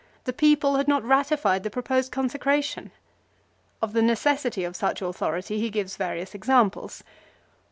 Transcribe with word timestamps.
The 0.23 0.33
people 0.33 0.77
had 0.77 0.87
not 0.87 1.03
ratified 1.03 1.61
the 1.61 1.69
pro 1.69 1.83
posed 1.83 2.11
consecration. 2.11 2.89
Of 3.83 3.93
the 3.93 4.01
necessity 4.01 4.63
of 4.63 4.75
such 4.75 4.99
authority 4.99 5.59
he 5.59 5.69
gives 5.69 5.95
various 5.95 6.33
examples. 6.33 7.03